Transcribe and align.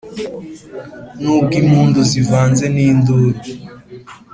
N'ubwo 1.21 1.53
impundu 1.61 1.99
zivanze 2.11 2.65
n'induru 2.75 3.37